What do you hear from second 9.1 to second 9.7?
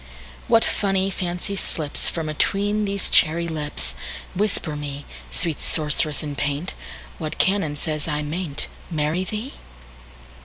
thee?